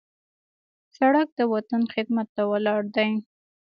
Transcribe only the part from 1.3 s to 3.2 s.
د وطن خدمت ته ولاړ دی.